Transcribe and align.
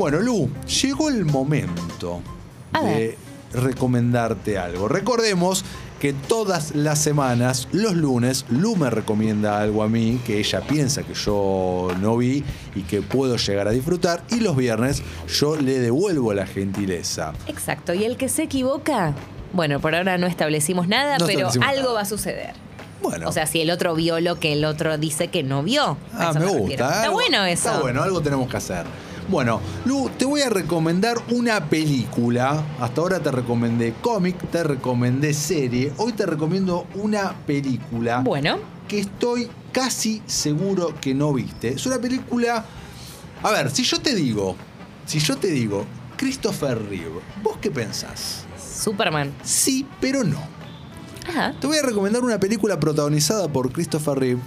Bueno, 0.00 0.20
Lu, 0.20 0.48
llegó 0.80 1.08
el 1.08 1.24
momento 1.24 2.22
A 2.72 2.82
de 2.82 3.18
recomendarte 3.52 4.56
algo. 4.56 4.86
Recordemos 4.86 5.64
que 5.98 6.12
todas 6.12 6.76
las 6.76 7.00
semanas, 7.00 7.66
los 7.72 7.94
lunes, 7.96 8.44
Lu 8.48 8.76
me 8.76 8.90
recomienda 8.90 9.60
algo 9.60 9.82
a 9.82 9.88
mí 9.88 10.20
que 10.24 10.38
ella 10.38 10.60
piensa 10.60 11.02
que 11.02 11.14
yo 11.14 11.88
no 12.00 12.16
vi 12.16 12.44
y 12.76 12.82
que 12.82 13.02
puedo 13.02 13.36
llegar 13.38 13.66
a 13.66 13.72
disfrutar. 13.72 14.22
Y 14.30 14.36
los 14.38 14.54
viernes 14.56 15.02
yo 15.36 15.56
le 15.56 15.80
devuelvo 15.80 16.32
la 16.32 16.46
gentileza. 16.46 17.32
Exacto. 17.48 17.92
Y 17.92 18.04
el 18.04 18.16
que 18.16 18.28
se 18.28 18.44
equivoca, 18.44 19.14
bueno, 19.52 19.80
por 19.80 19.96
ahora 19.96 20.16
no 20.16 20.28
establecimos 20.28 20.86
nada, 20.86 21.18
No 21.18 21.26
pero 21.26 21.48
establecimos 21.48 21.68
algo 21.68 21.82
nada. 21.88 21.94
va 21.94 22.00
a 22.02 22.04
suceder. 22.04 22.52
Bueno. 23.02 23.28
O 23.28 23.32
sea, 23.32 23.46
si 23.46 23.62
el 23.62 23.70
otro 23.72 23.96
vio 23.96 24.20
lo 24.20 24.38
que 24.38 24.52
el 24.52 24.64
otro 24.64 24.96
dice 24.96 25.26
que 25.26 25.42
no 25.42 25.64
vio. 25.64 25.82
A 25.82 26.28
Ah, 26.28 26.30
eso 26.30 26.34
me 26.38 26.44
refiero. 26.44 26.58
gusta. 26.60 26.72
Está 26.88 27.02
algo- 27.02 27.14
bueno 27.14 27.44
eso. 27.46 27.68
Está 27.70 27.80
bueno, 27.80 28.02
algo 28.04 28.20
tenemos 28.20 28.48
que 28.48 28.56
hacer. 28.58 28.86
Bueno, 29.28 29.60
Lu, 29.84 30.08
te 30.16 30.24
voy 30.24 30.40
a 30.40 30.48
recomendar 30.48 31.18
una 31.30 31.68
película. 31.68 32.64
Hasta 32.80 33.02
ahora 33.02 33.20
te 33.20 33.30
recomendé 33.30 33.92
cómic, 34.00 34.36
te 34.50 34.64
recomendé 34.64 35.34
serie. 35.34 35.92
Hoy 35.98 36.12
te 36.12 36.24
recomiendo 36.24 36.86
una 36.94 37.34
película 37.46 38.20
Bueno, 38.20 38.56
que 38.88 39.00
estoy 39.00 39.50
casi 39.70 40.22
seguro 40.24 40.94
que 40.98 41.12
no 41.12 41.34
viste. 41.34 41.68
Es 41.68 41.84
una 41.84 41.98
película. 41.98 42.64
A 43.42 43.50
ver, 43.50 43.70
si 43.70 43.82
yo 43.82 44.00
te 44.00 44.14
digo, 44.14 44.56
si 45.04 45.18
yo 45.18 45.36
te 45.36 45.48
digo, 45.48 45.84
Christopher 46.16 46.78
Reeve, 46.88 47.20
¿vos 47.42 47.58
qué 47.60 47.70
pensás? 47.70 48.46
Superman. 48.58 49.34
Sí, 49.42 49.86
pero 50.00 50.24
no. 50.24 50.40
Ajá. 51.28 51.54
Te 51.60 51.66
voy 51.66 51.76
a 51.76 51.82
recomendar 51.82 52.24
una 52.24 52.40
película 52.40 52.80
protagonizada 52.80 53.46
por 53.48 53.70
Christopher 53.72 54.18
Reeve, 54.18 54.40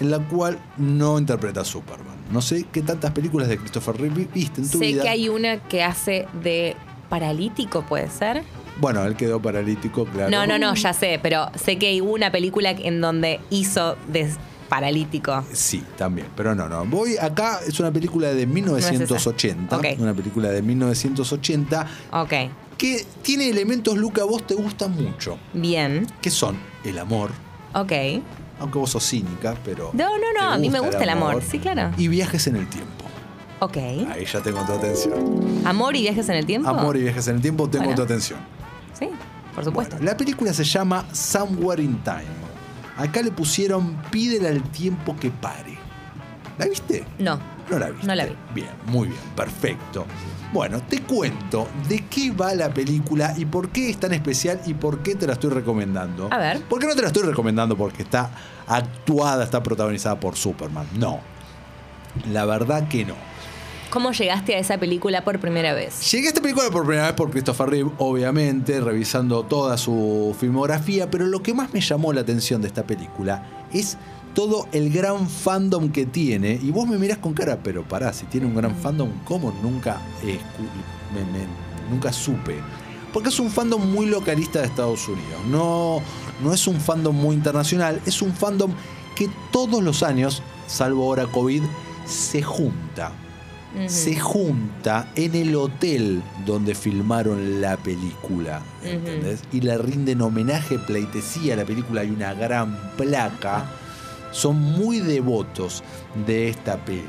en 0.00 0.10
la 0.10 0.18
cual 0.18 0.58
no 0.78 1.18
interpreta 1.18 1.60
a 1.62 1.64
Superman. 1.64 2.16
No 2.30 2.42
sé 2.42 2.64
qué 2.72 2.82
tantas 2.82 3.12
películas 3.12 3.48
de 3.48 3.56
Christopher 3.58 3.96
Reeve 4.00 4.28
viste 4.34 4.60
en 4.60 4.68
tu 4.70 4.78
Sé 4.78 4.86
vida. 4.86 5.02
que 5.04 5.08
hay 5.08 5.28
una 5.28 5.58
que 5.68 5.82
hace 5.82 6.26
de 6.42 6.74
paralítico, 7.08 7.82
¿puede 7.82 8.08
ser? 8.10 8.42
Bueno, 8.80 9.04
él 9.04 9.16
quedó 9.16 9.40
paralítico, 9.40 10.04
claro. 10.06 10.30
No, 10.30 10.46
no, 10.46 10.58
no, 10.58 10.74
ya 10.74 10.92
sé, 10.92 11.18
pero 11.22 11.46
sé 11.54 11.78
que 11.78 11.86
hay 11.86 12.00
una 12.00 12.30
película 12.30 12.70
en 12.72 13.00
donde 13.00 13.40
hizo 13.50 13.96
de 14.08 14.28
paralítico. 14.68 15.44
Sí, 15.52 15.82
también, 15.96 16.26
pero 16.36 16.54
no, 16.54 16.68
no. 16.68 16.84
Voy 16.84 17.16
acá, 17.16 17.60
es 17.66 17.78
una 17.80 17.90
película 17.92 18.28
de 18.34 18.46
1980. 18.46 19.76
Ok. 19.76 19.84
Una 19.98 20.12
película 20.12 20.48
de 20.50 20.60
1980 20.62 21.86
Ok, 22.10 22.32
que 22.76 23.06
tiene 23.22 23.48
elementos, 23.48 23.96
Luca, 23.96 24.22
a 24.22 24.24
vos 24.24 24.46
te 24.46 24.54
gustan 24.54 24.92
mucho. 24.96 25.38
bien. 25.54 26.06
Que 26.20 26.30
son 26.30 26.56
el 26.84 26.98
amor, 26.98 27.30
Ok. 27.74 27.92
Aunque 28.58 28.78
vos 28.78 28.90
sos 28.90 29.04
cínica, 29.04 29.54
pero. 29.64 29.90
No, 29.92 30.18
no, 30.18 30.32
no, 30.38 30.50
a 30.52 30.58
mí 30.58 30.68
me 30.70 30.80
gusta 30.80 31.02
el 31.02 31.08
amor. 31.10 31.42
Sí, 31.42 31.58
claro. 31.58 31.90
Y 31.96 32.08
viajes 32.08 32.46
en 32.46 32.56
el 32.56 32.66
tiempo. 32.68 33.04
Ok. 33.60 33.76
Ahí 33.76 34.24
ya 34.30 34.40
tengo 34.42 34.64
tu 34.66 34.72
atención. 34.72 35.62
¿Amor 35.64 35.96
y 35.96 36.02
viajes 36.02 36.28
en 36.28 36.36
el 36.36 36.46
tiempo? 36.46 36.68
Amor 36.68 36.96
y 36.96 37.02
viajes 37.02 37.26
en 37.28 37.36
el 37.36 37.42
tiempo, 37.42 37.68
tengo 37.68 37.84
Bueno. 37.84 37.96
tu 37.96 38.02
atención. 38.02 38.38
Sí, 38.98 39.08
por 39.54 39.64
supuesto. 39.64 39.96
Bueno, 39.96 40.10
la 40.10 40.16
película 40.16 40.52
se 40.52 40.64
llama 40.64 41.06
Somewhere 41.12 41.82
in 41.82 41.98
Time. 42.02 42.46
Acá 42.98 43.22
le 43.22 43.30
pusieron 43.30 43.96
Pídele 44.10 44.48
al 44.48 44.62
tiempo 44.62 45.16
que 45.16 45.30
pare. 45.30 45.78
¿La 46.58 46.66
viste? 46.66 47.04
no. 47.18 47.55
No 47.70 47.78
la 47.78 47.90
viste. 47.90 48.06
No 48.06 48.14
la 48.14 48.26
vi. 48.26 48.36
Bien, 48.54 48.70
muy 48.86 49.08
bien, 49.08 49.20
perfecto. 49.34 50.06
Bueno, 50.52 50.80
te 50.82 51.02
cuento 51.02 51.68
de 51.88 52.04
qué 52.06 52.30
va 52.30 52.54
la 52.54 52.72
película 52.72 53.34
y 53.36 53.44
por 53.44 53.70
qué 53.70 53.90
es 53.90 53.98
tan 53.98 54.12
especial 54.12 54.60
y 54.66 54.74
por 54.74 55.00
qué 55.00 55.16
te 55.16 55.26
la 55.26 55.34
estoy 55.34 55.50
recomendando. 55.50 56.28
A 56.30 56.38
ver. 56.38 56.62
¿Por 56.62 56.78
qué 56.78 56.86
no 56.86 56.94
te 56.94 57.02
la 57.02 57.08
estoy 57.08 57.24
recomendando? 57.24 57.76
Porque 57.76 58.02
está 58.02 58.30
actuada, 58.66 59.44
está 59.44 59.62
protagonizada 59.62 60.18
por 60.18 60.36
Superman. 60.36 60.86
No. 60.96 61.20
La 62.32 62.44
verdad 62.46 62.88
que 62.88 63.04
no. 63.04 63.14
¿Cómo 63.90 64.12
llegaste 64.12 64.54
a 64.54 64.58
esa 64.58 64.78
película 64.78 65.24
por 65.24 65.38
primera 65.38 65.72
vez? 65.72 66.10
Llegué 66.10 66.26
a 66.26 66.28
esta 66.28 66.40
película 66.40 66.68
por 66.70 66.84
primera 66.84 67.06
vez 67.06 67.14
por 67.14 67.30
Christopher 67.30 67.68
Reeve, 67.68 67.90
obviamente, 67.98 68.80
revisando 68.80 69.44
toda 69.44 69.76
su 69.78 70.36
filmografía, 70.38 71.10
pero 71.10 71.26
lo 71.26 71.42
que 71.42 71.54
más 71.54 71.72
me 71.72 71.80
llamó 71.80 72.12
la 72.12 72.22
atención 72.22 72.60
de 72.60 72.68
esta 72.68 72.82
película 72.84 73.66
es 73.72 73.96
todo 74.36 74.68
el 74.72 74.90
gran 74.92 75.28
fandom 75.28 75.90
que 75.90 76.06
tiene. 76.06 76.60
Y 76.62 76.70
vos 76.70 76.86
me 76.86 76.98
mirás 76.98 77.18
con 77.18 77.32
cara, 77.34 77.58
pero 77.64 77.82
pará, 77.82 78.12
si 78.12 78.26
tiene 78.26 78.46
un 78.46 78.54
gran 78.54 78.76
fandom, 78.76 79.08
¿cómo 79.24 79.52
nunca, 79.62 80.00
eh, 80.22 80.38
escu- 80.38 81.14
me- 81.14 81.32
me- 81.38 81.46
nunca 81.90 82.12
supe? 82.12 82.56
Porque 83.12 83.30
es 83.30 83.40
un 83.40 83.50
fandom 83.50 83.90
muy 83.90 84.04
localista 84.06 84.60
de 84.60 84.66
Estados 84.66 85.08
Unidos. 85.08 85.40
No, 85.50 86.00
no 86.44 86.52
es 86.52 86.66
un 86.66 86.78
fandom 86.78 87.16
muy 87.16 87.34
internacional, 87.34 87.98
es 88.04 88.20
un 88.22 88.32
fandom 88.34 88.70
que 89.16 89.28
todos 89.50 89.82
los 89.82 90.02
años, 90.02 90.42
salvo 90.66 91.04
ahora 91.04 91.26
COVID, 91.26 91.62
se 92.06 92.42
junta 92.42 93.12
se 93.88 94.18
junta 94.18 95.10
en 95.16 95.34
el 95.34 95.54
hotel 95.54 96.22
donde 96.46 96.74
filmaron 96.74 97.60
la 97.60 97.76
película. 97.76 98.62
¿entendés? 98.82 99.40
Y 99.52 99.60
le 99.60 99.76
rinden 99.76 100.22
homenaje, 100.22 100.78
pleitesía 100.78 101.54
a 101.54 101.56
la 101.58 101.64
película, 101.64 102.00
hay 102.02 102.10
una 102.10 102.32
gran 102.34 102.78
placa. 102.96 103.66
Son 104.36 104.60
muy 104.60 105.00
devotos 105.00 105.82
de 106.26 106.48
esta 106.50 106.76
peli. 106.84 107.02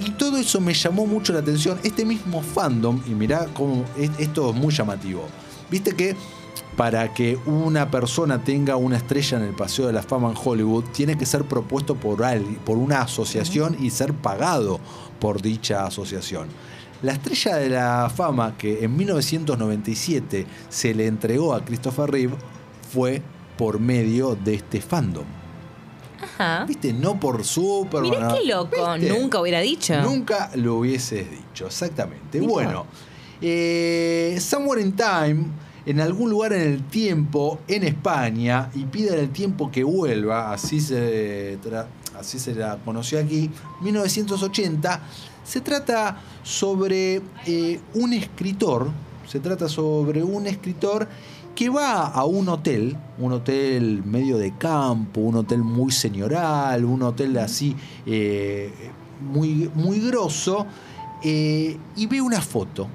Y 0.00 0.10
todo 0.10 0.36
eso 0.38 0.60
me 0.60 0.74
llamó 0.74 1.06
mucho 1.06 1.32
la 1.32 1.38
atención. 1.38 1.78
Este 1.84 2.04
mismo 2.04 2.42
fandom, 2.42 3.00
y 3.06 3.10
mirá 3.10 3.46
cómo 3.54 3.84
es- 3.96 4.10
esto 4.18 4.50
es 4.50 4.56
muy 4.56 4.72
llamativo. 4.74 5.24
Viste 5.70 5.94
que 5.94 6.16
para 6.76 7.12
que 7.14 7.38
una 7.46 7.90
persona 7.90 8.42
tenga 8.42 8.74
una 8.76 8.96
estrella 8.96 9.38
en 9.38 9.44
el 9.44 9.54
Paseo 9.54 9.86
de 9.86 9.92
la 9.92 10.02
Fama 10.02 10.30
en 10.30 10.36
Hollywood, 10.42 10.84
tiene 10.92 11.16
que 11.16 11.26
ser 11.26 11.44
propuesto 11.44 11.94
por, 11.94 12.24
alguien, 12.24 12.56
por 12.64 12.76
una 12.78 13.02
asociación 13.02 13.76
y 13.78 13.90
ser 13.90 14.12
pagado 14.12 14.80
por 15.20 15.40
dicha 15.42 15.84
asociación. 15.86 16.48
La 17.02 17.12
estrella 17.12 17.56
de 17.56 17.68
la 17.68 18.10
fama 18.14 18.56
que 18.56 18.84
en 18.84 18.96
1997 18.96 20.46
se 20.68 20.94
le 20.94 21.06
entregó 21.06 21.54
a 21.54 21.64
Christopher 21.64 22.10
Reeve 22.10 22.34
fue 22.92 23.22
por 23.56 23.78
medio 23.78 24.34
de 24.36 24.54
este 24.54 24.80
fandom. 24.80 25.24
Ajá. 26.38 26.64
¿Viste? 26.66 26.92
No 26.92 27.18
por 27.18 27.44
Superman. 27.44 28.10
Mirá 28.10 28.28
no. 28.28 28.34
qué 28.34 28.44
loco. 28.46 28.94
¿Viste? 28.94 29.18
Nunca 29.18 29.40
hubiera 29.40 29.60
dicho. 29.60 30.00
Nunca 30.02 30.50
lo 30.54 30.76
hubieses 30.76 31.30
dicho, 31.30 31.66
exactamente. 31.66 32.40
Bueno, 32.40 32.86
eh, 33.40 34.38
Somewhere 34.40 34.80
in 34.80 34.92
Time, 34.92 35.46
en 35.84 36.00
algún 36.00 36.30
lugar 36.30 36.52
en 36.52 36.62
el 36.62 36.84
tiempo, 36.84 37.60
en 37.66 37.82
España, 37.82 38.70
y 38.74 38.84
piden 38.84 39.18
el 39.18 39.30
tiempo 39.30 39.70
que 39.70 39.82
vuelva, 39.82 40.52
así 40.52 40.80
se, 40.80 41.58
así 42.18 42.38
se 42.38 42.54
la 42.54 42.78
conoció 42.84 43.18
aquí, 43.18 43.50
1980, 43.80 45.00
se 45.44 45.60
trata 45.60 46.20
sobre 46.44 47.20
eh, 47.46 47.80
un 47.94 48.12
escritor, 48.12 48.90
se 49.26 49.40
trata 49.40 49.68
sobre 49.68 50.22
un 50.22 50.46
escritor 50.46 51.08
que 51.54 51.68
va 51.68 52.06
a 52.06 52.24
un 52.24 52.48
hotel, 52.48 52.96
un 53.18 53.32
hotel 53.32 54.02
medio 54.04 54.38
de 54.38 54.56
campo, 54.56 55.20
un 55.20 55.36
hotel 55.36 55.62
muy 55.62 55.92
señoral, 55.92 56.84
un 56.84 57.02
hotel 57.02 57.36
así 57.38 57.76
eh, 58.06 58.72
muy, 59.20 59.70
muy 59.74 60.00
grosso, 60.00 60.66
eh, 61.22 61.76
y 61.96 62.06
ve 62.06 62.20
una 62.20 62.40
foto, 62.40 62.88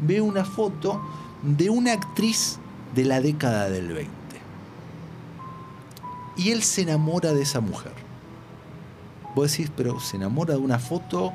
ve 0.00 0.20
una 0.20 0.44
foto 0.44 1.00
de 1.42 1.70
una 1.70 1.92
actriz 1.92 2.58
de 2.94 3.04
la 3.04 3.20
década 3.20 3.70
del 3.70 3.88
20. 3.88 4.10
Y 6.36 6.50
él 6.50 6.62
se 6.62 6.82
enamora 6.82 7.32
de 7.32 7.42
esa 7.42 7.60
mujer. 7.60 8.09
Vos 9.34 9.50
decís, 9.50 9.70
pero 9.76 10.00
se 10.00 10.16
enamora 10.16 10.54
de 10.54 10.60
una 10.60 10.78
foto 10.78 11.32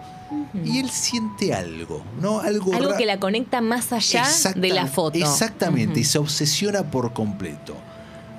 y 0.63 0.79
él 0.79 0.89
siente 0.89 1.53
algo, 1.53 2.03
¿no? 2.21 2.39
Algo, 2.39 2.71
que 2.97 3.05
la 3.05 3.19
conecta 3.19 3.61
más 3.61 3.93
allá 3.93 4.25
de 4.55 4.69
la 4.69 4.87
foto. 4.87 5.17
Exactamente, 5.17 5.99
y 6.01 6.03
se 6.03 6.17
obsesiona 6.17 6.83
por 6.91 7.13
completo. 7.13 7.75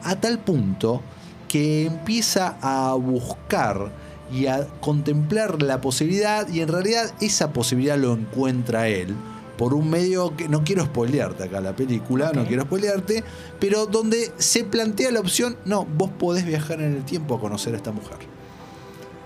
A 0.02 0.16
tal 0.16 0.38
punto 0.38 1.02
que 1.48 1.86
empieza 1.86 2.56
a 2.60 2.94
buscar 2.94 3.92
y 4.32 4.46
a 4.46 4.66
contemplar 4.80 5.62
la 5.62 5.80
posibilidad, 5.80 6.48
y 6.48 6.60
en 6.60 6.68
realidad 6.68 7.12
esa 7.20 7.52
posibilidad 7.52 7.96
lo 7.96 8.12
encuentra 8.12 8.88
él 8.88 9.14
por 9.56 9.72
un 9.72 9.88
medio 9.88 10.36
que 10.36 10.48
no 10.48 10.64
quiero 10.64 10.84
spoilearte 10.84 11.44
acá 11.44 11.60
la 11.60 11.74
película, 11.74 12.32
no 12.34 12.44
quiero 12.44 12.64
spoilearte, 12.64 13.24
pero 13.58 13.86
donde 13.86 14.32
se 14.36 14.64
plantea 14.64 15.10
la 15.10 15.20
opción, 15.20 15.56
no, 15.64 15.86
vos 15.86 16.10
podés 16.10 16.44
viajar 16.44 16.80
en 16.80 16.94
el 16.94 17.04
tiempo 17.04 17.36
a 17.36 17.40
conocer 17.40 17.72
a 17.74 17.78
esta 17.78 17.92
mujer. 17.92 18.18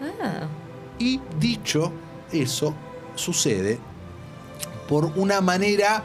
Ah, 0.00 0.46
Y 0.98 1.20
dicho 1.38 1.92
eso, 2.32 2.74
sucede 3.14 3.78
por 4.88 5.04
una 5.16 5.40
manera 5.40 6.02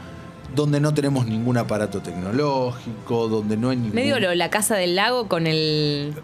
donde 0.54 0.80
no 0.80 0.94
tenemos 0.94 1.26
ningún 1.26 1.56
aparato 1.58 2.00
tecnológico, 2.00 3.28
donde 3.28 3.56
no 3.56 3.70
hay 3.70 3.76
ningún... 3.76 3.94
medio 3.94 4.18
lo- 4.20 4.34
la 4.34 4.48
casa 4.50 4.76
del 4.76 4.94
lago 4.96 5.28
con 5.28 5.46
el. 5.46 6.14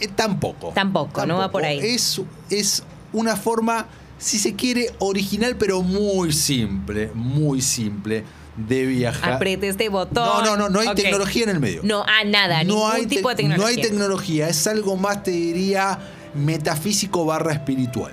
Eh, 0.00 0.08
tampoco. 0.14 0.72
Tampoco, 0.74 1.26
no 1.26 1.38
va 1.38 1.50
por 1.50 1.64
ahí. 1.64 1.78
Es, 1.80 2.20
es 2.50 2.84
una 3.12 3.36
forma, 3.36 3.86
si 4.18 4.38
se 4.38 4.54
quiere, 4.54 4.92
original, 5.00 5.56
pero 5.56 5.82
muy 5.82 6.32
simple, 6.32 7.10
muy 7.14 7.60
simple 7.62 8.22
de 8.56 8.86
viajar. 8.86 9.34
Apriete 9.34 9.68
este 9.68 9.88
botón. 9.88 10.24
No, 10.24 10.42
no, 10.44 10.56
no, 10.56 10.68
no 10.68 10.80
hay 10.80 10.94
tecnología 10.94 11.44
en 11.44 11.50
el 11.50 11.60
medio. 11.60 11.80
No, 11.84 12.04
ah, 12.06 12.24
nada, 12.26 12.62
ningún 12.62 12.90
hay 12.92 13.06
tipo 13.06 13.28
de 13.28 13.34
tec- 13.34 13.36
tecnología. 13.38 13.64
No 13.64 13.66
hay 13.66 13.76
tecnología, 13.82 14.48
es 14.48 14.66
algo 14.68 14.96
más, 14.96 15.22
te 15.24 15.30
diría, 15.32 15.98
metafísico 16.34 17.24
barra 17.24 17.52
espiritual. 17.52 18.12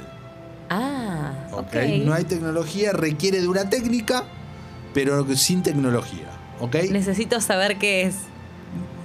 Ah, 0.69 1.31
¿ok? 1.51 1.59
Ok. 1.59 1.75
No 2.05 2.13
hay 2.13 2.23
tecnología, 2.23 2.91
requiere 2.93 3.41
de 3.41 3.47
una 3.47 3.69
técnica, 3.69 4.23
pero 4.93 5.25
sin 5.35 5.61
tecnología. 5.63 6.27
¿ok? 6.59 6.75
Necesito 6.91 7.39
saber 7.41 7.77
qué 7.77 8.03
es. 8.03 8.15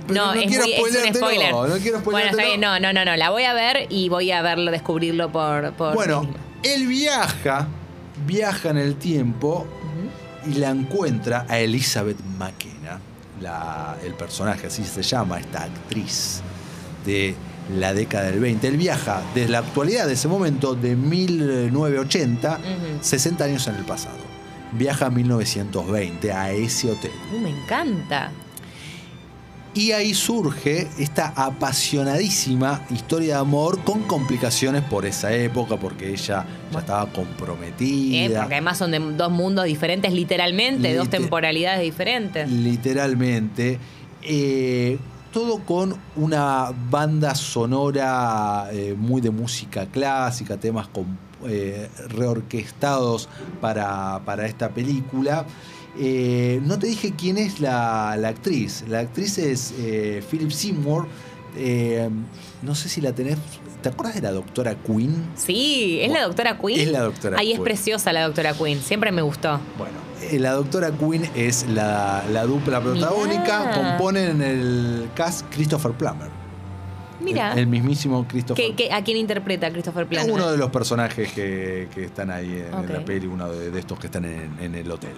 Pero 0.06 0.26
no, 0.26 0.34
no 0.34 0.40
es, 0.40 0.46
quiero 0.46 0.64
muy, 0.64 0.72
es 0.72 0.80
un 1.08 1.14
spoiler. 1.14 1.52
no 1.52 1.60
quiero 1.78 2.00
bueno, 2.00 2.18
está 2.18 2.32
spoileártelo. 2.32 2.42
bien, 2.48 2.60
no, 2.60 2.80
no, 2.80 2.92
no, 2.92 3.04
no. 3.04 3.16
La 3.16 3.30
voy 3.30 3.44
a 3.44 3.52
ver 3.54 3.86
y 3.90 4.08
voy 4.08 4.30
a 4.32 4.42
verlo, 4.42 4.70
descubrirlo 4.70 5.30
por. 5.30 5.72
por 5.74 5.94
Bueno, 5.94 6.26
él 6.62 6.86
viaja, 6.86 7.68
viaja 8.26 8.70
en 8.70 8.78
el 8.78 8.96
tiempo 8.96 9.66
y 10.46 10.54
la 10.54 10.70
encuentra 10.70 11.44
a 11.48 11.58
Elizabeth 11.58 12.18
McKenna, 12.38 12.98
la- 13.40 13.96
el 14.04 14.14
personaje, 14.14 14.68
así 14.68 14.82
se 14.84 15.02
llama, 15.02 15.38
esta 15.38 15.64
actriz 15.64 16.40
de 17.04 17.34
la 17.76 17.94
década 17.94 18.30
del 18.30 18.40
20. 18.40 18.66
Él 18.68 18.76
viaja 18.76 19.22
desde 19.34 19.50
la 19.50 19.58
actualidad 19.58 20.06
de 20.06 20.14
ese 20.14 20.28
momento, 20.28 20.74
de 20.74 20.96
1980, 20.96 22.58
Ujú. 22.58 22.98
60 23.00 23.44
años 23.44 23.66
en 23.68 23.76
el 23.76 23.84
pasado. 23.84 24.16
Viaja 24.72 25.06
a 25.06 25.10
1920 25.10 26.32
a 26.32 26.52
ese 26.52 26.90
hotel. 26.90 27.10
Uh, 27.34 27.38
me 27.40 27.50
encanta. 27.50 28.30
Y 29.72 29.92
ahí 29.92 30.14
surge 30.14 30.88
esta 30.98 31.28
apasionadísima 31.36 32.82
historia 32.90 33.34
de 33.34 33.40
amor 33.40 33.78
con 33.84 34.02
complicaciones 34.02 34.82
por 34.82 35.06
esa 35.06 35.32
época, 35.32 35.76
porque 35.76 36.08
ella 36.10 36.44
ya 36.72 36.78
estaba 36.80 37.04
Eh, 37.04 37.08
comprometida. 37.14 38.40
porque 38.40 38.54
además 38.56 38.78
son 38.78 38.90
de 38.90 38.98
dos 38.98 39.30
mundos 39.30 39.64
diferentes, 39.66 40.12
literalmente, 40.12 40.92
dos 40.96 41.08
temporalidades 41.08 41.82
diferentes. 41.82 42.50
literalmente. 42.50 43.78
Eh, 44.22 44.98
todo 45.32 45.60
con 45.60 45.96
una 46.16 46.72
banda 46.90 47.34
sonora 47.34 48.68
eh, 48.72 48.94
muy 48.96 49.20
de 49.20 49.30
música 49.30 49.86
clásica, 49.86 50.58
temas 50.58 50.88
eh, 51.46 51.88
reorquestados 52.08 53.28
para, 53.60 54.20
para 54.24 54.46
esta 54.46 54.70
película. 54.70 55.46
Eh, 55.98 56.60
no 56.64 56.78
te 56.78 56.88
dije 56.88 57.14
quién 57.16 57.38
es 57.38 57.60
la, 57.60 58.16
la 58.18 58.28
actriz. 58.28 58.84
La 58.88 59.00
actriz 59.00 59.38
es 59.38 59.74
Philip 60.30 60.50
Seymour. 60.50 61.06
Eh, 61.56 62.08
no 62.62 62.74
sé 62.74 62.88
si 62.88 63.00
la 63.00 63.12
tenés. 63.12 63.38
¿Te 63.82 63.88
acuerdas 63.88 64.14
de 64.14 64.20
la 64.22 64.30
doctora 64.32 64.74
Queen? 64.74 65.30
Sí, 65.36 65.98
¿es 66.02 66.12
la 66.12 66.22
doctora 66.24 66.58
Queen? 66.58 66.80
Es 66.80 66.90
la 66.92 67.00
doctora 67.00 67.38
Ahí 67.38 67.52
es 67.52 67.60
preciosa 67.60 68.12
la 68.12 68.24
doctora 68.24 68.52
Queen, 68.52 68.78
siempre 68.80 69.10
me 69.10 69.22
gustó. 69.22 69.58
Bueno, 69.78 69.94
eh, 70.30 70.38
la 70.38 70.52
doctora 70.52 70.90
Queen 70.90 71.26
es 71.34 71.66
la, 71.68 72.22
la 72.30 72.44
dupla 72.44 72.80
protagónica. 72.82 73.60
Mirá. 73.60 73.74
Componen 73.74 74.42
el 74.42 75.08
cast 75.14 75.46
Christopher 75.50 75.92
Plummer. 75.92 76.28
Mira, 77.22 77.52
El, 77.52 77.60
el 77.60 77.66
mismísimo 77.66 78.26
Christopher 78.28 78.64
¿qué- 78.64 78.74
qué- 78.74 78.92
a 78.92 79.02
quién 79.04 79.16
interpreta 79.18 79.70
Christopher 79.70 80.06
Plummer? 80.06 80.30
Uno 80.30 80.50
de 80.50 80.56
los 80.58 80.70
personajes 80.70 81.30
que, 81.32 81.88
que 81.94 82.04
están 82.04 82.30
ahí 82.30 82.62
en, 82.70 82.78
en 82.84 82.92
la 82.92 83.04
peli, 83.04 83.26
uno 83.26 83.50
de, 83.50 83.70
de 83.70 83.78
estos 83.78 83.98
que 83.98 84.06
están 84.06 84.24
en, 84.26 84.50
en 84.60 84.74
el 84.74 84.90
hotel. 84.90 85.12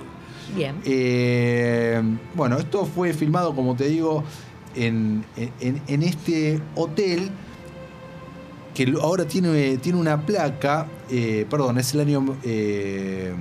Bien. 0.57 0.77
Eh, 0.85 2.01
bueno, 2.35 2.59
esto 2.59 2.85
fue 2.87 3.13
filmado, 3.13 3.55
como 3.55 3.75
te 3.77 3.85
digo, 3.89 4.25
en, 4.75 5.25
en- 5.61 5.83
en 5.87 6.03
este 6.03 6.61
hotel 6.75 7.31
que 8.75 8.93
ahora 9.03 9.25
tiene, 9.27 9.77
tiene 9.79 9.99
una 9.99 10.25
placa, 10.25 10.87
eh, 11.11 11.47
perdón, 11.51 11.79
es 11.79 11.93
el 11.95 12.01
año... 12.01 12.37
eh, 12.43 13.35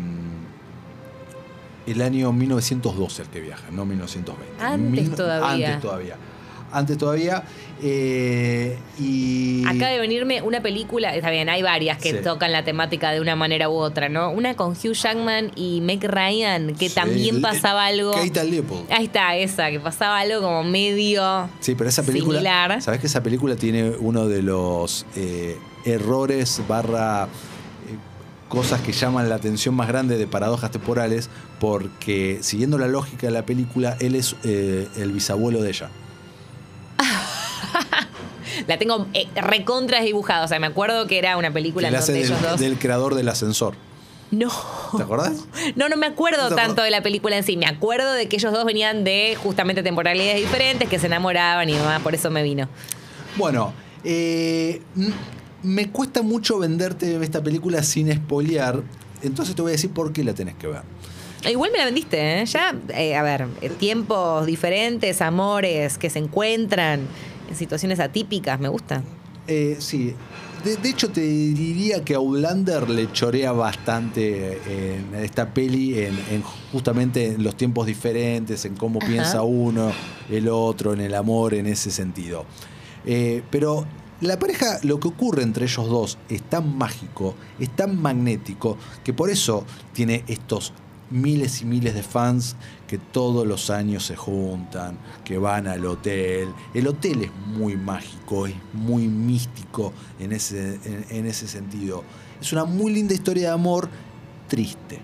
el 1.87 2.01
año 2.01 2.31
1912 2.31 3.23
el 3.23 3.27
que 3.29 3.39
viaja, 3.41 3.63
no 3.71 3.85
1920. 3.85 4.63
Antes 4.63 5.15
todavía. 5.15 5.47
Antes 5.67 5.81
todavía. 5.81 6.15
Antes 6.71 6.97
todavía. 6.97 7.43
eh, 7.83 8.77
y. 8.99 9.63
Acaba 9.65 9.89
de 9.91 9.99
venirme 9.99 10.41
una 10.43 10.61
película, 10.61 11.15
está 11.15 11.31
bien, 11.31 11.49
hay 11.49 11.61
varias 11.63 11.97
que 11.97 12.11
Sí. 12.11 12.17
tocan 12.23 12.51
la 12.51 12.63
temática 12.63 13.11
de 13.11 13.19
una 13.19 13.35
manera 13.35 13.69
u 13.69 13.73
otra, 13.73 14.07
¿no? 14.07 14.29
Una 14.31 14.53
con 14.55 14.71
Hugh 14.73 14.93
Jackman 14.93 15.51
y 15.55 15.81
Meg 15.81 16.03
Ryan, 16.03 16.75
que 16.75 16.89
Sí, 16.89 16.95
también 16.95 17.37
el- 17.37 17.41
pasaba 17.41 17.87
algo. 17.87 18.11
Kate 18.13 18.43
Leopold. 18.43 18.91
Ahí 18.91 19.05
está, 19.05 19.35
esa, 19.35 19.71
que 19.71 19.79
pasaba 19.79 20.19
algo 20.19 20.41
como 20.41 20.63
medio. 20.63 21.49
Sí, 21.59 21.73
pero 21.75 21.89
esa 21.89 22.03
película. 22.03 22.37
Similar. 22.39 22.81
¿Sabes 22.81 22.99
que 22.99 23.07
esa 23.07 23.23
película 23.23 23.55
tiene 23.55 23.89
uno 23.99 24.27
de 24.27 24.43
los 24.43 25.05
eh, 25.15 25.57
errores 25.85 26.61
barra 26.67 27.23
eh, 27.25 27.27
cosas 28.47 28.81
que 28.81 28.91
llaman 28.91 29.27
la 29.27 29.35
atención 29.35 29.73
más 29.73 29.87
grande 29.87 30.17
de 30.17 30.27
paradojas 30.27 30.69
temporales? 30.71 31.29
Porque 31.59 32.39
siguiendo 32.41 32.77
la 32.77 32.87
lógica 32.87 33.27
de 33.27 33.33
la 33.33 33.45
película, 33.45 33.97
él 33.99 34.15
es 34.15 34.35
eh, 34.43 34.87
el 34.97 35.11
bisabuelo 35.11 35.61
de 35.63 35.69
ella. 35.69 35.89
La 38.67 38.77
tengo 38.77 39.07
eh, 39.13 39.27
recontra 39.35 40.01
dibujada. 40.01 40.45
O 40.45 40.47
sea, 40.47 40.59
me 40.59 40.67
acuerdo 40.67 41.07
que 41.07 41.17
era 41.17 41.37
una 41.37 41.51
película 41.51 41.87
en 41.87 41.93
donde 41.93 42.13
del, 42.13 42.23
ellos 42.23 42.41
dos. 42.41 42.59
del 42.59 42.77
creador 42.77 43.15
del 43.15 43.29
ascensor. 43.29 43.75
No. 44.31 44.49
¿Te 44.95 45.03
acordás? 45.03 45.45
No, 45.75 45.89
no 45.89 45.97
me 45.97 46.07
acuerdo 46.07 46.43
¿No 46.43 46.49
te 46.49 46.55
tanto 46.55 46.81
de 46.81 46.89
la 46.89 47.03
película 47.03 47.37
en 47.37 47.43
sí. 47.43 47.57
Me 47.57 47.65
acuerdo 47.65 48.13
de 48.13 48.27
que 48.27 48.37
ellos 48.37 48.53
dos 48.53 48.65
venían 48.65 49.03
de 49.03 49.37
justamente 49.41 49.83
temporalidades 49.83 50.41
diferentes, 50.41 50.87
que 50.87 50.99
se 50.99 51.07
enamoraban 51.07 51.69
y 51.69 51.73
demás, 51.73 52.01
por 52.01 52.15
eso 52.15 52.31
me 52.31 52.41
vino. 52.41 52.69
Bueno, 53.35 53.73
eh, 54.03 54.81
me 55.63 55.91
cuesta 55.91 56.21
mucho 56.21 56.59
venderte 56.59 57.21
esta 57.21 57.43
película 57.43 57.83
sin 57.83 58.13
spoilear. 58.13 58.81
Entonces 59.21 59.55
te 59.55 59.61
voy 59.61 59.71
a 59.71 59.73
decir 59.73 59.91
por 59.91 60.13
qué 60.13 60.23
la 60.23 60.33
tenés 60.33 60.55
que 60.55 60.67
ver. 60.67 60.81
Igual 61.49 61.71
me 61.71 61.79
la 61.79 61.85
vendiste, 61.85 62.41
¿eh? 62.41 62.45
Ya, 62.45 62.75
eh, 62.95 63.15
a 63.15 63.23
ver, 63.23 63.47
tiempos 63.79 64.45
diferentes, 64.45 65.21
amores 65.21 65.97
que 65.97 66.09
se 66.09 66.19
encuentran 66.19 66.99
en 66.99 67.07
situaciones 67.55 67.99
atípicas, 67.99 68.59
me 68.59 68.69
gusta. 68.69 69.03
Eh, 69.47 69.77
sí. 69.79 70.13
De, 70.63 70.77
de 70.77 70.89
hecho, 70.89 71.09
te 71.09 71.21
diría 71.21 72.03
que 72.03 72.13
Outlander 72.13 72.87
le 72.89 73.11
chorea 73.11 73.51
bastante 73.51 74.59
en 74.67 75.15
esta 75.15 75.51
peli, 75.51 75.97
en, 75.99 76.19
en 76.29 76.43
justamente 76.71 77.33
en 77.33 77.43
los 77.43 77.55
tiempos 77.55 77.87
diferentes, 77.87 78.63
en 78.65 78.75
cómo 78.75 78.99
Ajá. 78.99 79.07
piensa 79.07 79.41
uno, 79.41 79.91
el 80.29 80.47
otro, 80.47 80.93
en 80.93 81.01
el 81.01 81.15
amor, 81.15 81.55
en 81.55 81.65
ese 81.65 81.89
sentido. 81.89 82.45
Eh, 83.05 83.41
pero 83.49 83.87
la 84.21 84.37
pareja, 84.37 84.77
lo 84.83 84.99
que 84.99 85.07
ocurre 85.07 85.41
entre 85.41 85.65
ellos 85.65 85.89
dos 85.89 86.19
es 86.29 86.43
tan 86.43 86.77
mágico, 86.77 87.33
es 87.59 87.75
tan 87.75 87.99
magnético, 87.99 88.77
que 89.03 89.13
por 89.13 89.31
eso 89.31 89.65
tiene 89.93 90.23
estos 90.27 90.73
miles 91.11 91.61
y 91.61 91.65
miles 91.65 91.93
de 91.93 92.03
fans 92.03 92.55
que 92.87 92.97
todos 92.97 93.45
los 93.45 93.69
años 93.69 94.05
se 94.05 94.15
juntan, 94.15 94.97
que 95.23 95.37
van 95.37 95.67
al 95.67 95.85
hotel. 95.85 96.49
El 96.73 96.87
hotel 96.87 97.23
es 97.23 97.31
muy 97.57 97.75
mágico, 97.77 98.47
es 98.47 98.55
muy 98.73 99.07
místico 99.07 99.93
en 100.19 100.31
ese, 100.31 100.75
en, 100.85 101.05
en 101.09 101.25
ese 101.27 101.47
sentido. 101.47 102.03
Es 102.41 102.51
una 102.53 102.65
muy 102.65 102.93
linda 102.93 103.13
historia 103.13 103.49
de 103.49 103.53
amor 103.53 103.87
triste. 104.47 104.99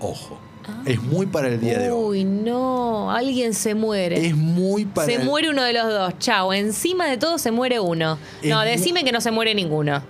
Ojo, 0.00 0.38
es 0.84 1.00
muy 1.02 1.26
para 1.26 1.48
el 1.48 1.60
día 1.60 1.78
de 1.78 1.90
hoy. 1.90 2.18
Uy, 2.20 2.24
no, 2.24 3.10
alguien 3.10 3.54
se 3.54 3.74
muere. 3.74 4.26
Es 4.26 4.36
muy 4.36 4.84
para 4.84 5.06
Se 5.06 5.14
el- 5.14 5.24
muere 5.24 5.48
uno 5.50 5.62
de 5.62 5.72
los 5.72 5.88
dos, 5.88 6.18
chao. 6.18 6.52
Encima 6.52 7.06
de 7.06 7.16
todo 7.16 7.38
se 7.38 7.50
muere 7.50 7.80
uno. 7.80 8.18
Es 8.42 8.50
No, 8.50 8.60
decime 8.62 9.04
que 9.04 9.12
no 9.12 9.20
se 9.20 9.30
muere 9.30 9.54
ninguno. 9.54 10.02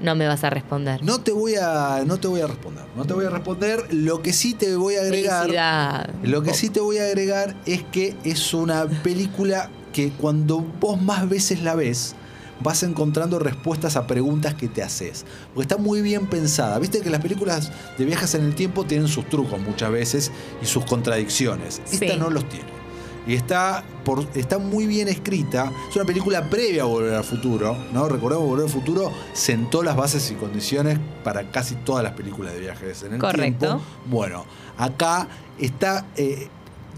No 0.00 0.14
me 0.14 0.26
vas 0.26 0.42
a 0.44 0.50
responder. 0.50 1.02
No 1.02 1.20
te 1.20 1.30
voy 1.32 1.54
a, 1.54 2.02
no 2.06 2.18
te 2.18 2.28
voy 2.28 2.40
a 2.40 2.46
responder. 2.46 2.84
No 2.96 3.04
te 3.04 3.14
voy 3.14 3.24
a 3.24 3.30
responder. 3.30 3.92
Lo 3.94 4.20
que 4.22 4.32
sí 4.32 4.54
te 4.54 4.74
voy 4.76 4.96
a 4.96 5.02
agregar. 5.02 5.42
Felicidad. 5.42 6.10
Lo 6.22 6.42
que 6.42 6.54
sí 6.54 6.70
te 6.70 6.80
voy 6.80 6.98
a 6.98 7.04
agregar 7.04 7.54
es 7.66 7.82
que 7.84 8.16
es 8.24 8.52
una 8.54 8.86
película 8.86 9.70
que 9.92 10.10
cuando 10.10 10.58
vos 10.80 11.00
más 11.00 11.28
veces 11.28 11.62
la 11.62 11.74
ves, 11.74 12.14
vas 12.60 12.82
encontrando 12.82 13.38
respuestas 13.38 13.96
a 13.96 14.06
preguntas 14.06 14.54
que 14.54 14.68
te 14.68 14.82
haces. 14.82 15.24
Porque 15.54 15.62
está 15.72 15.76
muy 15.76 16.02
bien 16.02 16.26
pensada. 16.26 16.78
Viste 16.78 17.00
que 17.00 17.10
las 17.10 17.20
películas 17.20 17.70
de 17.98 18.04
viajes 18.04 18.34
en 18.34 18.44
el 18.44 18.54
tiempo 18.54 18.84
tienen 18.84 19.08
sus 19.08 19.28
trucos 19.28 19.60
muchas 19.60 19.90
veces 19.92 20.32
y 20.62 20.66
sus 20.66 20.84
contradicciones. 20.84 21.80
Esta 21.90 22.06
Sí. 22.12 22.16
no 22.18 22.30
los 22.30 22.48
tiene. 22.48 22.81
Y 23.26 23.34
está, 23.34 23.84
por, 24.04 24.26
está 24.34 24.58
muy 24.58 24.86
bien 24.86 25.06
escrita. 25.08 25.70
Es 25.88 25.94
una 25.96 26.04
película 26.04 26.50
previa 26.50 26.82
a 26.82 26.86
Volver 26.86 27.14
al 27.14 27.24
Futuro. 27.24 27.76
¿no? 27.92 28.08
Recordemos, 28.08 28.44
Volver 28.46 28.64
al 28.66 28.70
Futuro 28.70 29.12
sentó 29.32 29.82
las 29.82 29.94
bases 29.96 30.30
y 30.30 30.34
condiciones 30.34 30.98
para 31.22 31.50
casi 31.52 31.76
todas 31.76 32.02
las 32.02 32.14
películas 32.14 32.52
de 32.54 32.60
viajes 32.60 33.02
en 33.04 33.14
el 33.14 33.20
Correcto. 33.20 33.66
tiempo. 33.66 33.82
Bueno, 34.06 34.44
acá 34.76 35.28
está. 35.58 36.06
eh, 36.16 36.48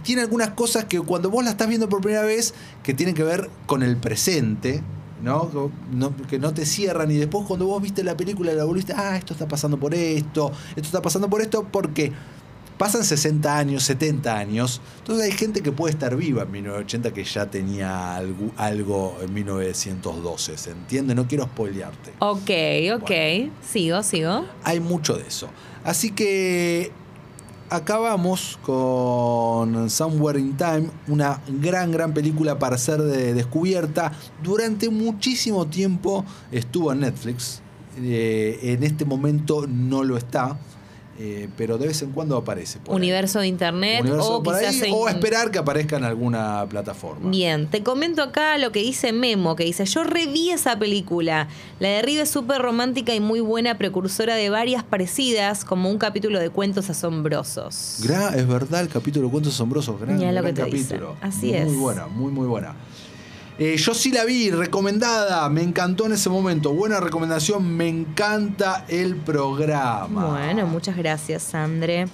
tiene 0.02 0.20
algunas 0.22 0.50
cosas 0.50 0.84
que 0.84 1.00
cuando 1.00 1.30
vos 1.30 1.42
la 1.44 1.50
estás 1.50 1.66
viendo 1.66 1.88
por 1.88 2.00
primera 2.02 2.22
vez, 2.24 2.52
que 2.82 2.92
tienen 2.92 3.14
que 3.14 3.22
ver 3.22 3.48
con 3.64 3.82
el 3.82 3.96
presente, 3.96 4.82
¿no? 5.22 5.50
No- 5.92 6.14
que 6.28 6.38
no 6.38 6.52
te 6.52 6.66
cierran. 6.66 7.10
Y 7.10 7.16
después, 7.16 7.46
cuando 7.46 7.64
vos 7.66 7.80
viste 7.80 8.04
la 8.04 8.14
película 8.14 8.52
y 8.52 8.56
la 8.56 8.64
volviste, 8.64 8.92
ah, 8.94 9.16
esto 9.16 9.32
está 9.32 9.48
pasando 9.48 9.78
por 9.78 9.94
esto, 9.94 10.52
esto 10.70 10.82
está 10.82 11.00
pasando 11.00 11.30
por 11.30 11.40
esto, 11.40 11.66
porque 11.72 12.12
pasan 12.78 13.04
60 13.04 13.56
años, 13.58 13.82
70 13.84 14.36
años. 14.36 14.80
Entonces 14.98 15.24
hay 15.26 15.32
gente 15.32 15.62
que 15.62 15.72
puede 15.72 15.92
estar 15.92 16.16
viva 16.16 16.42
en 16.42 16.50
1980 16.50 17.12
que 17.14 17.24
ya 17.24 17.50
tenía 17.50 18.16
algo, 18.16 18.50
algo 18.56 19.16
en 19.22 19.32
1912. 19.32 20.56
¿Se 20.58 20.70
entiende? 20.72 21.14
No 21.14 21.26
quiero 21.28 21.44
spoilearte 21.44 22.12
Ok, 22.18 22.50
ok. 23.00 23.08
Bueno. 23.08 23.52
Sigo, 23.62 24.02
sigo. 24.02 24.44
hay 24.64 24.80
mucho 24.80 25.14
de 25.16 25.26
eso. 25.26 25.48
Así 25.84 26.10
que 26.10 26.90
acabamos 27.70 28.58
con 28.62 29.90
Somewhere 29.90 30.38
in 30.38 30.56
Time, 30.56 30.88
una 31.08 31.40
gran, 31.60 31.90
gran 31.92 32.12
película 32.14 32.58
para 32.58 32.78
ser 32.78 33.02
de- 33.02 33.34
descubierta. 33.34 34.12
Durante 34.42 34.90
muchísimo 34.90 35.66
tiempo 35.66 36.24
estuvo 36.52 36.92
en 36.92 37.00
Netflix. 37.00 37.60
Eh, 37.98 38.58
en 38.62 38.82
este 38.82 39.04
momento 39.04 39.66
no 39.68 40.02
lo 40.02 40.16
está. 40.16 40.58
Eh, 41.18 41.48
pero 41.56 41.78
de 41.78 41.86
vez 41.88 42.02
en 42.02 42.10
cuando 42.12 42.36
aparece. 42.36 42.78
ahí. 42.78 42.94
Universo 42.94 43.38
de 43.40 43.46
internet 43.46 44.00
Universo 44.02 44.36
o 44.38 44.42
por 44.42 44.58
quizás 44.58 44.82
ahí, 44.82 44.88
en- 44.90 44.94
o 44.94 45.08
esperar 45.08 45.50
que 45.50 45.58
aparezca 45.58 45.96
en 45.96 46.04
alguna 46.04 46.66
plataforma. 46.68 47.30
Bien, 47.30 47.66
te 47.68 47.82
comento 47.82 48.22
acá 48.22 48.58
lo 48.58 48.72
que 48.72 48.80
dice 48.80 49.12
Memo, 49.12 49.54
que 49.56 49.64
dice, 49.64 49.84
yo 49.84 50.02
reví 50.04 50.50
esa 50.50 50.78
película. 50.78 51.48
La 51.80 51.88
de 51.88 52.02
Rive 52.02 52.22
es 52.22 52.30
súper 52.30 52.60
romántica 52.62 53.14
y 53.14 53.20
muy 53.20 53.40
buena, 53.40 53.78
precursora 53.78 54.34
de 54.34 54.50
varias 54.50 54.82
parecidas, 54.82 55.64
como 55.64 55.88
un 55.90 55.98
capítulo 55.98 56.40
de 56.40 56.50
cuentos 56.50 56.90
asombrosos. 56.90 57.98
Gra- 58.02 58.34
es 58.34 58.46
verdad, 58.46 58.80
el 58.80 58.88
capítulo 58.88 59.26
de 59.26 59.32
Cuentos 59.32 59.54
Asombrosos, 59.54 60.00
gran, 60.00 60.18
gran 60.18 60.44
que 60.44 60.52
te 60.52 60.64
dice. 60.64 60.88
capítulo. 60.96 61.16
Así 61.20 61.46
muy, 61.46 61.54
es. 61.56 61.66
Muy 61.66 61.76
buena, 61.76 62.06
muy, 62.06 62.32
muy 62.32 62.46
buena. 62.46 62.74
Eh, 63.58 63.76
yo 63.76 63.94
sí 63.94 64.10
la 64.10 64.24
vi, 64.24 64.50
recomendada, 64.50 65.48
me 65.48 65.62
encantó 65.62 66.06
en 66.06 66.12
ese 66.12 66.28
momento. 66.28 66.72
Buena 66.74 66.98
recomendación, 66.98 67.64
me 67.76 67.88
encanta 67.88 68.84
el 68.88 69.14
programa. 69.16 70.26
Bueno, 70.30 70.66
muchas 70.66 70.96
gracias, 70.96 71.42
Sandre. 71.44 72.06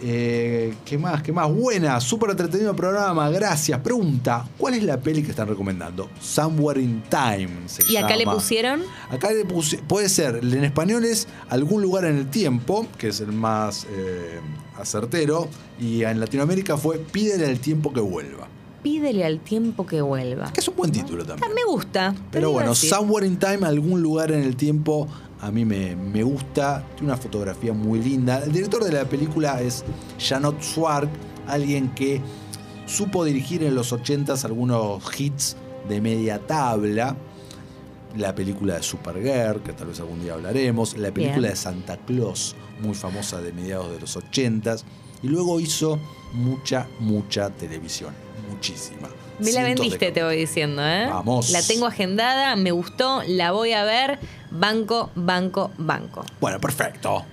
Eh, 0.00 0.74
¿Qué 0.84 0.96
más? 0.96 1.22
¿Qué 1.24 1.32
más? 1.32 1.50
Buena, 1.52 2.00
súper 2.00 2.30
entretenido 2.30 2.70
el 2.70 2.76
programa, 2.76 3.28
gracias. 3.30 3.80
Pregunta, 3.80 4.44
¿cuál 4.56 4.74
es 4.74 4.82
la 4.84 4.96
peli 5.00 5.22
que 5.24 5.30
están 5.30 5.48
recomendando? 5.48 6.08
Somewhere 6.20 6.80
in 6.80 7.02
Time 7.08 7.50
se 7.66 7.82
¿Y 7.92 7.96
acá 7.96 8.16
le 8.16 8.24
pusieron? 8.24 8.82
Acá 9.10 9.30
le 9.32 9.44
puse- 9.44 9.80
puede 9.88 10.08
ser, 10.08 10.36
en 10.42 10.64
español 10.64 11.04
es 11.04 11.26
algún 11.48 11.82
lugar 11.82 12.04
en 12.04 12.16
el 12.16 12.28
tiempo, 12.28 12.86
que 12.96 13.08
es 13.08 13.20
el 13.20 13.32
más 13.32 13.86
eh, 13.90 14.38
acertero, 14.78 15.48
y 15.80 16.04
en 16.04 16.20
Latinoamérica 16.20 16.76
fue 16.76 16.98
pídele 16.98 17.46
al 17.46 17.58
tiempo 17.58 17.92
que 17.92 18.00
vuelva. 18.00 18.46
Pídele 18.82 19.24
al 19.24 19.40
tiempo 19.40 19.86
que 19.86 20.00
vuelva. 20.00 20.52
Que 20.52 20.60
es 20.60 20.68
un 20.68 20.76
buen 20.76 20.92
título 20.92 21.24
también. 21.24 21.50
Ah, 21.50 21.54
Me 21.54 21.64
gusta. 21.64 22.14
Pero 22.30 22.52
bueno. 22.52 22.74
Somewhere 22.74 23.26
in 23.26 23.38
Time, 23.38 23.66
algún 23.66 24.00
lugar 24.02 24.30
en 24.30 24.42
el 24.42 24.56
tiempo, 24.56 25.08
a 25.40 25.50
mí 25.50 25.64
me, 25.64 25.96
me 25.96 26.22
gusta. 26.22 26.84
Tiene 26.94 27.12
una 27.12 27.16
fotografía 27.20 27.72
muy 27.72 28.00
linda. 28.00 28.42
El 28.44 28.52
director 28.52 28.84
de 28.84 28.92
la 28.92 29.04
película 29.04 29.60
es 29.60 29.84
Janot 30.18 30.62
Swark, 30.62 31.08
alguien 31.46 31.90
que 31.94 32.20
supo 32.86 33.24
dirigir 33.24 33.62
en 33.64 33.74
los 33.74 33.92
80s 33.92 34.44
algunos 34.44 35.02
hits 35.18 35.56
de 35.88 36.00
media 36.00 36.38
tabla. 36.38 37.16
La 38.16 38.34
película 38.34 38.76
de 38.76 38.82
Supergirl, 38.82 39.62
que 39.62 39.74
tal 39.74 39.88
vez 39.88 40.00
algún 40.00 40.22
día 40.22 40.34
hablaremos. 40.34 40.96
La 40.96 41.12
película 41.12 41.40
Bien. 41.40 41.50
de 41.50 41.56
Santa 41.56 41.98
Claus, 41.98 42.56
muy 42.80 42.94
famosa 42.94 43.40
de 43.40 43.52
mediados 43.52 43.90
de 43.92 44.00
los 44.00 44.16
80s. 44.16 44.82
Y 45.22 45.28
luego 45.28 45.60
hizo 45.60 45.98
mucha, 46.32 46.86
mucha 47.00 47.50
televisión. 47.50 48.14
Muchísima. 48.50 49.08
Me 49.38 49.52
la 49.52 49.60
de 49.60 49.74
vendiste, 49.74 50.10
te 50.10 50.22
voy 50.22 50.36
diciendo, 50.36 50.82
¿eh? 50.84 51.06
Vamos. 51.08 51.50
La 51.50 51.62
tengo 51.62 51.86
agendada, 51.86 52.56
me 52.56 52.72
gustó, 52.72 53.22
la 53.26 53.52
voy 53.52 53.72
a 53.72 53.84
ver. 53.84 54.18
Banco, 54.50 55.10
banco, 55.14 55.70
banco. 55.78 56.24
Bueno, 56.40 56.60
perfecto. 56.60 57.24